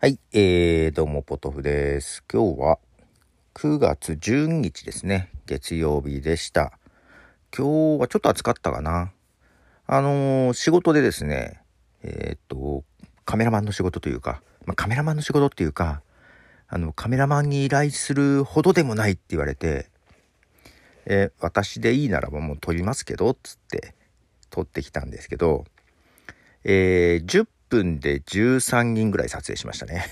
[0.00, 2.22] はい、えー、どうも、ポトフです。
[2.32, 2.78] 今日は
[3.54, 5.32] 9月12日ですね。
[5.44, 6.78] 月曜日でした。
[7.52, 9.10] 今日はちょっと暑かったかな。
[9.88, 11.62] あのー仕事でですね、
[12.04, 12.84] えーっと、
[13.24, 16.00] カメラマンの仕事というか、まあ、カメラマンの仕事っていうか、
[16.68, 19.90] あの、カメラマンに依頼するほどでもないって言われて、
[21.06, 23.96] えー私でいいならばもう撮りますけど、つって
[24.48, 25.64] 撮ってきたんですけど、
[26.62, 30.06] えー10分で13人ぐらい撮影しましたね。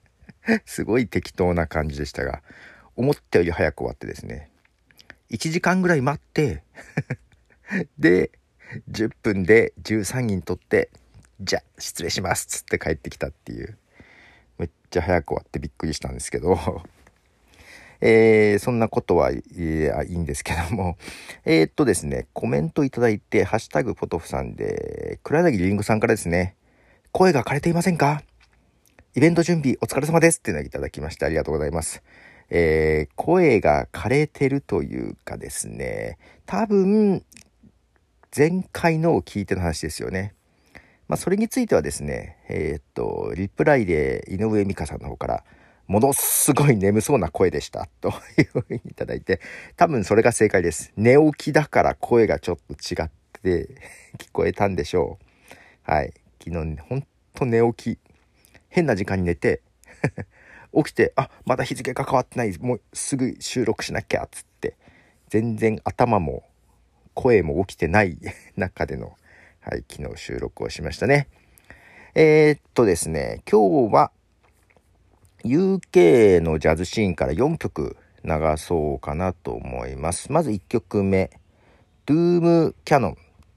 [0.64, 2.42] すごい適当な感じでしたが、
[2.96, 4.50] 思ったより早く終わってですね、
[5.30, 6.62] 1時間ぐらい待って、
[7.98, 8.30] で、
[8.90, 10.90] 10分で13人撮って、
[11.40, 13.78] じゃ失礼しますっつって帰ってきたっていう、
[14.58, 16.58] めっちゃ早く終わってびっくりしたんですけど、
[18.02, 20.96] えーそんなことはいいやいいんですけども、
[21.44, 26.56] えーっとですね、コメントいただいて、ハッシュタグポトフさんで、黒柳りんごさんからですね、
[27.12, 28.22] 声が枯れていませんか？
[29.16, 32.02] イベント準備お疲れ様ですっていうのをいただきましてありがとうございます。
[32.50, 37.24] えー声が枯れてるというかですね、多分、
[38.36, 40.34] 前回のを聞いての話ですよね。
[41.08, 45.44] まあ、それについてはですね、えーっと、リプライで井上美香さんの方から、
[45.88, 47.88] ものすごい眠そうな声でした。
[48.00, 49.40] と いうふうにいただいて、
[49.76, 50.92] 多分それが正解です。
[50.96, 53.10] 寝起きだから声がちょっと違っ
[53.42, 53.68] て
[54.18, 55.90] 聞こえたんでしょう。
[55.90, 56.12] はい。
[56.42, 57.98] 昨日ね、ほんと寝起き。
[58.68, 59.62] 変な時間に寝て、
[60.74, 62.56] 起きて、あ、まだ日付が変わってない。
[62.58, 64.76] もうすぐ収録しなきゃっ、つって。
[65.28, 66.44] 全然頭も
[67.14, 68.18] 声も起きてない
[68.56, 69.16] 中での、
[69.60, 71.28] はい、昨日収録をしましたね。
[72.14, 74.12] えー、っとですね、今日は
[75.44, 80.32] UK のジャズシーンから4曲流そうかなと思います。
[80.32, 81.30] まず1曲目、
[82.06, 83.16] Doom Canon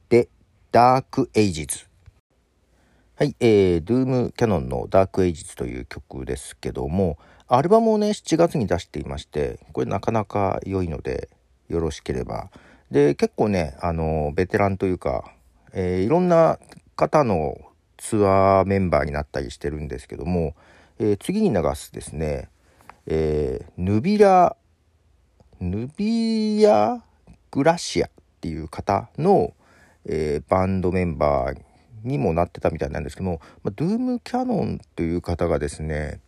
[0.09, 0.29] で
[0.71, 1.92] Dark Ages。
[3.15, 11.29] はい、えー、Doom Canon の Dark Ages という曲ですけども、アルバムをね、7月に出していまして、これなかなか良いので、
[11.69, 12.49] よろしければ。
[12.89, 15.31] で、結構ね、あの、ベテランというか、
[15.73, 16.57] えーいろんな
[16.95, 17.55] 方の
[17.97, 20.55] ツアーメンバーになったりしてるんですけども、
[20.97, 22.49] えー次に流すですね、
[23.05, 24.55] えーヌビラ、
[25.59, 27.03] ヌビア
[27.51, 28.09] グラシアっ
[28.41, 29.53] ていう方の、
[30.05, 31.72] えーバンドメンバー
[32.03, 36.19] にもなってたみたいなんですけども、まあ、ドゥームキャノンという方がですね、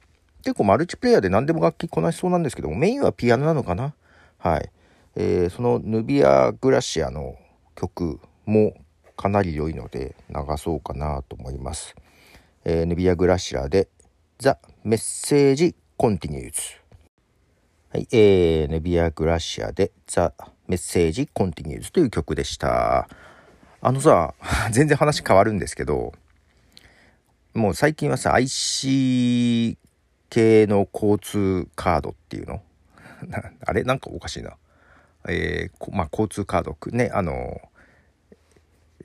[0.44, 3.94] 結構マルチプレイヤーで何でも楽器こなしそうなんですけども、メインはピアノなのかな？
[4.38, 4.70] はい。
[5.16, 7.36] えーそのヌビアグラシアの
[7.76, 8.74] 曲も
[9.16, 11.96] かなり良いので流そうかなと思います。
[12.64, 13.88] えーヌビアグラシアで
[14.40, 14.50] The
[14.86, 16.84] Message Continues。
[17.92, 20.32] はい、えー、ネビアグラシアで The
[20.68, 23.08] Message Continues という曲でした。
[23.88, 24.34] あのさ、
[24.74, 26.12] 全然話変わるんですけど、
[27.54, 29.78] もう最近はさ、IC
[30.32, 32.64] 系の交通カードっていうの？
[33.64, 33.84] あれ？
[33.84, 34.58] なんかおかしいな。
[35.28, 37.62] えーまあ、交通カードね、あの、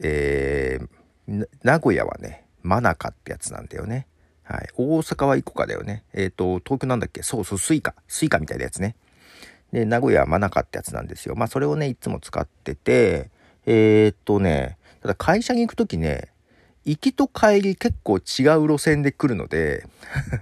[0.02, 0.88] えー
[1.62, 4.06] 名古屋はね、マナカってやつなんだよね。
[4.44, 4.68] はい。
[4.76, 6.04] 大阪はイコカだよね。
[6.14, 7.22] えっ、と、東京なんだっけ？
[7.22, 7.94] そうそう、スイカ。
[8.08, 8.96] スイカみたいなやつね。
[9.72, 11.34] で、名古屋はマナカってやつなんですよ。
[11.36, 13.30] まあ、それをね、いつも使ってて、
[13.66, 16.28] えーっとね、ただ会社に行くときね、
[16.84, 19.86] 行きと帰り結構違う路線で来るので、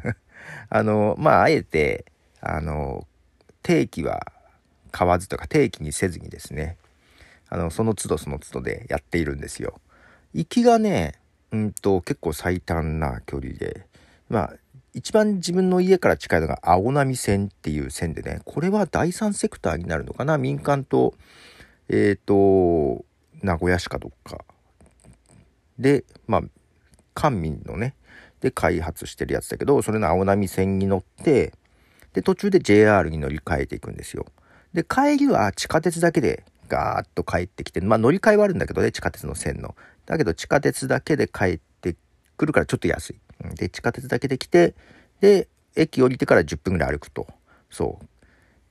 [0.70, 2.06] あの、まあ、あえて、
[2.40, 3.06] あの、
[3.62, 4.32] 定期は
[4.90, 6.76] 買わずとか定期にせずにですね、
[7.48, 9.80] あの、その都度その都度でやっているんですよ。
[10.32, 11.14] 行きがね、
[11.50, 13.86] うんと、結構最短な距離で、
[14.28, 14.54] まあ、
[14.94, 21.14] 一番自分の家から近いのが青波線っていう線でね、これは第三セクターになるのかな民間と、
[21.88, 23.04] えっ、と、
[23.42, 24.44] 名古屋市かどっか。
[25.78, 26.42] で、まあ、
[27.14, 27.94] 官民のね、
[28.40, 31.52] で開発してるやつだけど、それの青波線に乗って、
[32.12, 34.26] で、途中で JR に乗り換えていくんですよ。
[34.72, 39.74] で、帰りは地下鉄だけでガーッと帰ってきて、まあ乗り換えはあるんだけどね、地下鉄の線の。
[40.06, 41.96] だけど地下鉄だけで帰って
[42.36, 43.20] くるからちょっと安い。
[43.56, 44.74] で、地下鉄だけで来て、
[45.20, 47.26] で、駅降りてから10分ぐらい歩くと。
[47.70, 48.06] そう。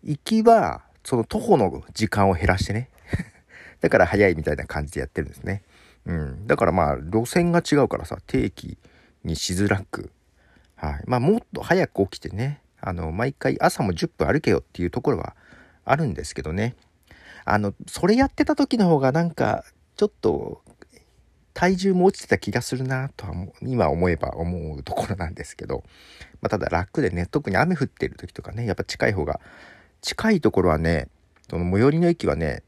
[0.03, 2.89] 行きは、その徒歩の時間を減らしてね。
[3.81, 5.63] だから早いみたいな感じでやってるんですね。
[6.05, 6.47] うん。
[6.47, 8.77] だからまあ、路線が違うからさ、定期
[9.23, 10.11] にしづらく。
[10.75, 11.03] はい。
[11.05, 15.35] まあ、もっと早く起きてね、あの、毎回朝も10分歩けよっていうところは
[15.85, 16.75] あるんですけどね。
[17.45, 19.63] あの、それやってた時の方がなんか、
[19.95, 20.61] ちょっと、
[21.57, 23.33] 体重も落ちてた気がするなとは
[23.63, 25.83] 今思えば思うところなんですけど、
[26.39, 29.39] まあ、ただ楽でね特に雨降ってる時とかねやっぱ近い方が
[30.01, 31.07] 近いところはね
[31.49, 32.61] その最寄りの駅はね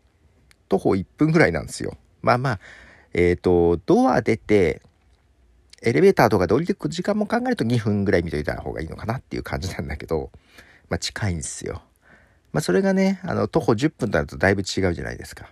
[0.70, 2.60] 徒歩1分ぐらいなんですよまあまあ
[3.14, 4.82] えっ、とドア出て
[5.82, 10.32] エレベーターとかで降りてく時間も考えると2分ぐらい見といた方がいいのかなっていう感じなんだけど、
[10.90, 11.82] まあ近いんですよ。
[12.52, 15.50] まあそれがね、あの、徒歩10分となるとだいぶ違うじゃないですか。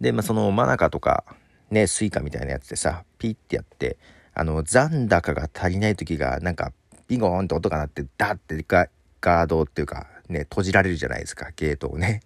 [0.00, 1.24] で、まあそのマナカとか、
[1.70, 3.98] ね、スイカみたいなやつでさ、ピッてやって、
[4.32, 6.72] あの、残高が足りない時が、なんか、
[7.06, 8.88] ビゴーンって音が鳴って、ダッてガ
[9.20, 12.22] ガードっていうか、ね、閉じられるじゃないですか、ゲートをね。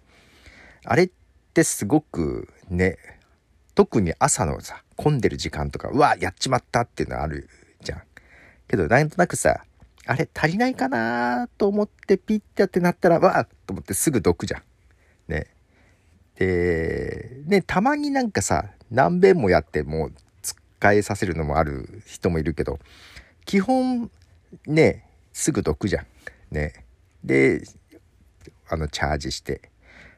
[0.85, 1.09] あれっ
[1.55, 2.97] てすごくね、
[3.73, 7.49] 特に朝のさ、混んでる時間とか、うわ、やっちまったっていうのある
[7.81, 8.01] じゃん。
[8.67, 9.63] けど、なんとなくさ、
[10.05, 14.63] あれ足りないかなと思ってピッてやってなったら、わっと思ってすぐどくじゃん。
[15.31, 15.47] ね。
[16.35, 22.79] で、ね、たまになんかさ、何遍もやってもう使えさせるのもある人もいるけど、
[23.45, 24.11] 基本、
[24.67, 26.05] ね、すぐどくじゃん。
[26.51, 26.85] ね。
[27.23, 27.63] で、
[28.69, 29.69] あの、チャージして、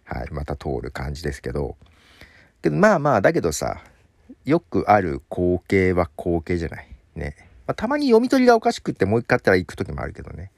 [0.08, 1.76] はい、また通る感じですけど、
[2.62, 3.84] けどまあまあ、だけどさ、
[4.46, 6.88] よくある光景は光景じゃない。
[7.16, 7.36] ね。
[7.68, 10.52] まあ、たまに読み取りがおかしくってもう一回あったら行く時もあるけどね。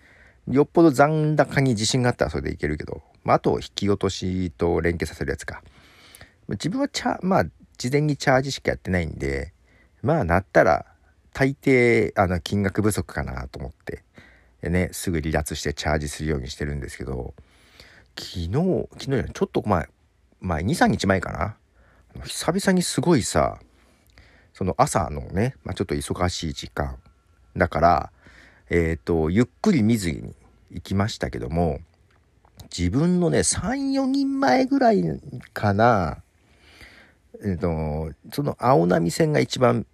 [0.48, 5.64] よっぽど残高に自信があったらそれでいけるけど、まあ、あと引き落としと連携させるやつか。
[6.50, 7.46] 自分はチャ、まあ、
[7.78, 9.54] 事前にチャージしかやってないんで、
[10.02, 10.86] まあ、なったら、
[11.34, 14.04] 大抵、あの、金額不足かなと思って、
[14.68, 17.34] ね、すぐ離脱してチャージするようにしてるんですけど、
[18.20, 19.88] 昨日、昨日じゃない、ちょっと前、
[20.42, 21.56] 前、2、3日前かな。
[22.26, 23.60] 久々にすごいさ、
[24.54, 26.98] その朝のね、まあ、ちょっと忙しい時間。
[27.56, 28.12] だから、
[28.70, 30.36] えっ、ー、と、ゆっくり見ずに
[30.72, 31.80] 行きましたけども、
[32.78, 35.04] 自分のね、3、4人前ぐらい
[35.54, 36.22] かな、
[37.42, 39.86] えっ、ー、と、その青波線が一番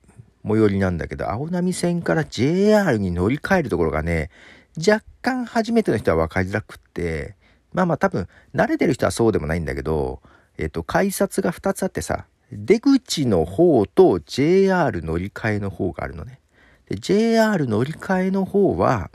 [0.43, 4.31] 最寄りなんだけど、青波線から JR に乗り換えるところがね、
[4.77, 7.35] 若干初めての人は分かりづらくって、
[7.75, 10.21] まあまあ多分慣れてる人はそうでもないんだけど、
[10.57, 16.39] えっ、と、改札が2つあってさ、出口の方と JR 乗り換えの方があるのね。
[16.87, 19.11] で、JR 乗り換えの方は、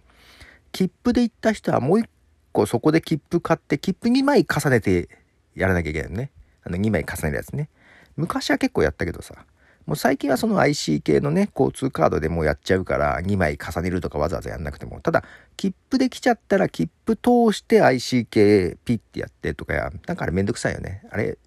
[0.72, 2.10] 切符で行った人はもう一
[2.52, 5.08] 個そこで切符買って、切符2枚重ねて
[5.54, 6.30] やらなきゃいけないのね。
[6.62, 7.70] あの2枚重ねるやつね。
[8.16, 9.46] 昔は結構やったけどさ、
[9.86, 15.00] もう最近はその IC 系のね、交通カードでもうやっちゃうから、2枚重ねるとかわざわざやんなくても。
[15.00, 15.24] ただ、
[15.56, 21.02] 切符で来ちゃったら、切符通して IC 系ピッてやってとかや、なんかあれめんどくさいよね。
[21.10, 21.38] あれ、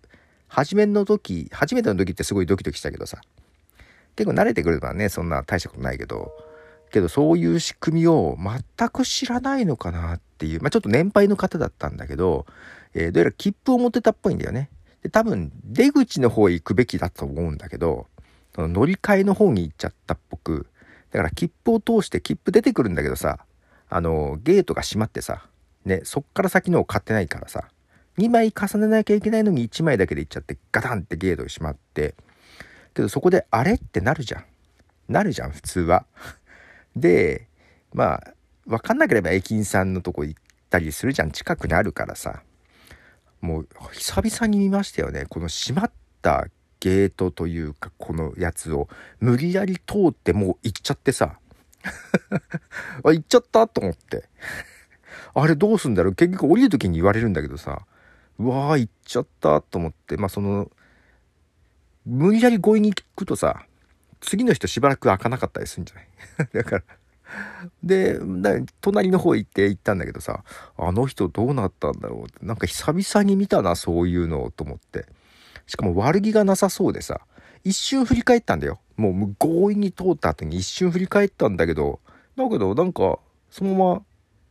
[0.47, 3.21] 初めの時、初めての時ってすごいドキドキしたけどさ。
[4.15, 6.31] 結構慣れてくればね、そんな大したことないけど、
[6.91, 12.45] けどそういう仕組みを全く知らないのかなっていう、まあちょっと年配の方だったんだけど、
[12.93, 14.69] えー、どうやら切符を持ってたっぽいんだよね。
[15.01, 18.07] で、多分出口の方へ行くべきだと思うんだけど、
[18.55, 20.67] その乗り換えの方に行っちゃったっぽく、
[21.11, 23.45] だから切符を通して切符出てくるんだけどさ、
[23.89, 25.45] あの、ゲートが閉まってさ、
[25.85, 27.65] ね、そっから先のを買ってないからさ、
[28.17, 32.15] 2枚重ねなきゃいけないのに1枚だけで行っちゃってガタンってゲートが閉まって
[32.93, 34.45] けどそこであれってなるじゃん。
[35.09, 36.05] なるじゃん普通は。
[36.95, 37.47] で
[37.93, 38.33] まあ
[38.67, 41.31] 分かんなければ駅員さんのとこ行ったりするじゃん。
[41.31, 42.43] 近くにあるからさ。
[43.41, 45.25] もう久々に見ましたよね。
[45.27, 45.91] この閉まっ
[46.21, 46.47] た
[46.83, 48.89] ゲートというかこのやつを
[49.21, 51.39] 無理やり通ってもう行っちゃってさ。
[53.05, 54.25] あ行っちゃったと思って。
[55.33, 56.15] あれどうすんだろう。
[56.15, 57.85] 結局降りる時に言われるんだけどさ。
[58.37, 60.17] うわー行っちゃったと思って。
[60.17, 60.69] まあその
[62.05, 63.65] 無理やり強引に聞くとさ
[64.19, 66.07] 次の人しばらく開かなかったりするんじゃない？
[66.51, 66.83] だから。
[67.81, 68.19] で
[68.81, 70.43] 隣の方行って行ったんだけどさ
[70.77, 72.45] あの人どうなったんだろうって。
[72.45, 75.05] なんか久々に見たなそういうのをと思って。
[75.67, 77.21] しかも悪気がなさそうでさ
[77.63, 81.99] 一瞬振り返ったんだよもう強引に通った後に一瞬振り返ったんだけど
[82.35, 84.01] だけどなんかそのまま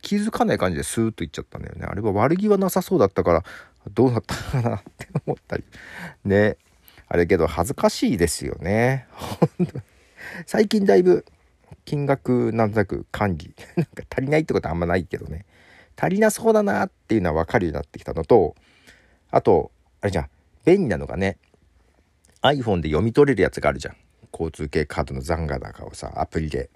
[0.01, 3.43] 気づかない感じでスーッといっちゃったんだよねあれは悪気はなさそうだったから
[3.91, 5.63] どうなったかなって思ったり。
[6.25, 6.57] ね。
[7.07, 9.07] あれけど恥ずかしいですよね。
[10.47, 11.25] 最近だいぶ
[11.85, 15.45] 金額なんとなく管理 なんか足りないってことはあんまないけどね。
[15.97, 18.55] 足りなそうだなっていうのは分かるようになってきたのと、
[19.29, 20.29] あと、あれじゃん、
[20.65, 21.37] 便利なのがね、
[22.41, 23.95] iPhone で読み取れるやつがあるじゃん。
[24.31, 26.69] 交通系カードの残高をさ、アプリで。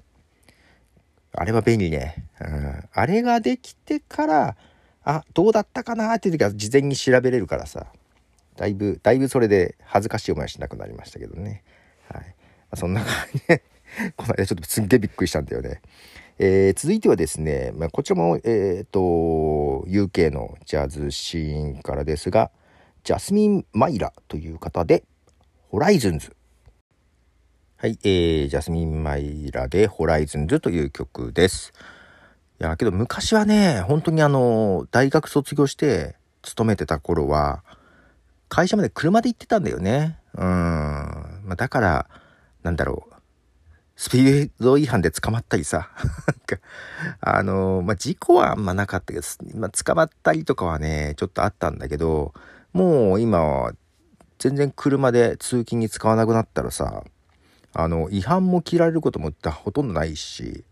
[1.33, 2.27] あれは便利ね。
[2.39, 2.89] うん。
[2.91, 4.57] あれができてから、
[5.09, 6.13] あどうだったかな？
[6.15, 7.87] っていう時は事前に調べれるからさ
[8.57, 11.63] だいぶだいぶそれで恥ずかしい思いはしなくなりましたけどね
[12.11, 12.27] はい、ま
[12.71, 13.63] あ、そんな感じで
[14.17, 15.81] この間ちょっとすんげえびっくりしたんだよね
[16.39, 18.99] えー、続いてはですね、まあ、こちらも、えっ、ー、と
[19.87, 22.51] UK のジャズシーンからですが
[23.07, 25.05] ジャスミン・マイラという方で
[25.69, 26.35] ホライズンズ
[27.77, 31.71] はい、えー、ジャスミン・マイラでホライズンズという曲です。
[32.59, 37.63] いや、けど昔はね、本当にあの、大学卒業して勤めてた頃は、
[38.49, 40.19] 会社まで車で行ってたんだよね。
[40.33, 40.43] うん。
[40.43, 42.09] まあ、だから、
[42.61, 43.13] なんだろう。
[43.95, 45.91] スピード違反で捕まったりさ、
[47.21, 52.33] あの、まあ、事故はあんまなかったけど、まあ、捕まったりとかはね、ちょっとあったんだけど、
[52.77, 53.71] もう今
[54.39, 57.03] 全然車で通勤に使わなくなったらさ、
[57.73, 60.63] あの、違反も切られることもほとんどないし、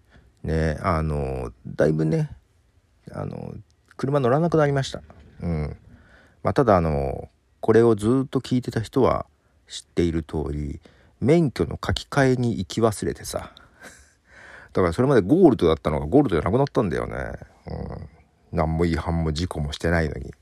[0.43, 2.29] ね、あの、だいぶね、
[3.11, 3.53] あの、
[3.97, 5.01] 車乗らなくなりました。
[5.41, 5.77] うん。
[6.43, 9.25] まあ、ただあの、これをずっと聞いてた人は
[9.67, 10.79] 知っている通り、
[11.21, 13.51] 免許の書き換えに行き忘れてさ
[14.73, 17.15] だからそれまでゴールドだったのがゴールドじゃなくなったんだよね
[17.67, 18.09] うん
[18.51, 20.33] 何も違反も事故もしてないのに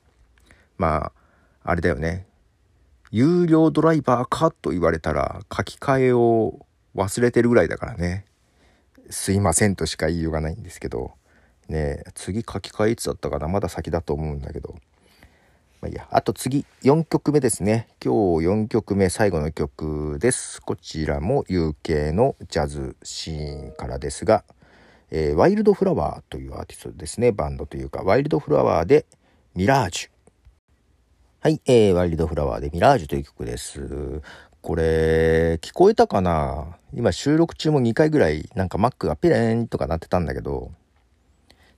[0.77, 1.12] まあ
[1.63, 2.27] あれだよね
[3.12, 6.65] 有料ドライバーかと言われたら書き換えを
[6.96, 8.25] 忘れてるぐらいだからね
[9.10, 11.12] すいませんとしか言いようがないんですけど
[11.70, 13.48] ね次書き換えいつだったかな？
[13.48, 14.75] まだ先だと思うんだけど
[15.84, 16.08] まあいいや。
[16.12, 17.89] あと次、4曲目ですね。
[18.01, 20.62] 今日4曲目、最後の曲です。
[20.62, 24.46] こちらも UK のジャズシーンからですが、
[25.12, 27.34] えー、ワイルドフラワーというアーティストですね。
[27.34, 29.05] バンドというか、ワイルドフラワーで
[29.55, 30.12] ミラージュ。
[31.44, 34.22] はい、えー、ワイルドフラワーでミラージュという曲です。
[34.62, 36.78] これ、聞こえたかな？
[36.94, 40.72] 今収録中も2回ぐらい、なんか Mac がピレーンとかなってたんだけど、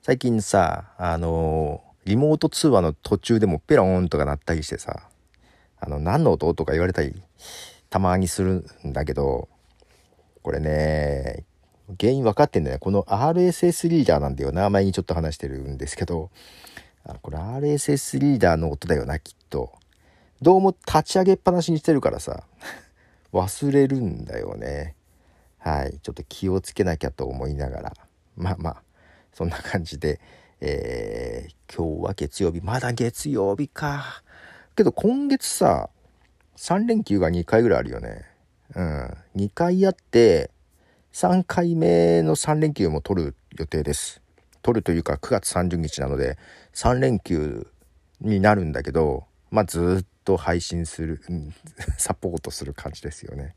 [0.04, 5.10] 最近さ、あのリモート通話の途中でもペローンとか鳴ったりしてさ、
[5.80, 7.24] あの、何の音とか言われたり、
[7.90, 9.50] たまにするんだけど、
[10.44, 11.44] これね、
[12.00, 12.80] 原因分かってんだよね。
[12.80, 14.70] この RSS リーダーなんだよな。
[14.70, 16.30] 前にちょっと話してるんですけど、
[17.08, 19.72] あこれ RSS リーダーの音だよな、きっと。
[20.42, 22.44] どうも立ち上げっぱなしにしてるからさ、
[23.32, 24.96] 忘れるんだよね。
[25.60, 26.00] はい。
[26.02, 27.94] ちょっと気をつけなきゃと思いながら。
[28.36, 28.84] まあまあ、
[29.34, 30.20] そんな感じで、
[30.62, 32.60] えー、今日は月曜日。
[32.62, 34.24] まだ月曜日か。
[34.76, 35.90] けど今月さ、
[36.58, 38.26] 3連休が2回ぐらいあるよね。
[38.74, 39.18] うん。
[39.36, 40.50] 2回あって、
[41.14, 44.25] 3回目の3連休も取る予定です。
[44.66, 46.40] 取るというか9月30日なので
[46.74, 47.68] 3連休
[48.20, 51.22] になるんだけど、まあずっと配信する、
[52.00, 53.54] サポートする感じですよね。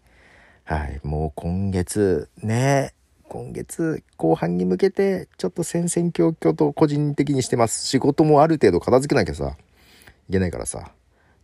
[0.64, 1.00] はい。
[1.02, 2.92] もう今月ね、
[3.26, 7.86] 今月後半に向けてちょっと戦々恐々と個人的にしてます。
[7.86, 9.56] 仕事もある程度片付けなきゃさ、
[10.28, 10.92] いけないからさ。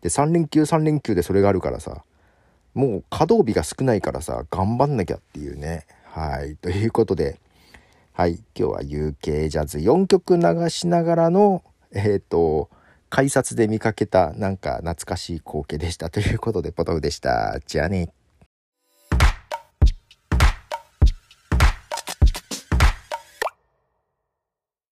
[0.03, 2.05] で、3連休3連休でそれがあるからさ、
[2.75, 5.87] もう稼働日が少ないからさ、頑張んなきゃっていうね。
[6.05, 6.57] はい。
[6.57, 7.41] ということで、
[8.17, 8.35] はい。
[8.57, 12.71] 今日は UK ジャズ4曲流しながらの、えっ、ー、と、
[13.11, 17.59] 改札で見かけたなんか懐かしい光景でしたということで、ポトフでした。
[17.67, 18.11] じゃあね。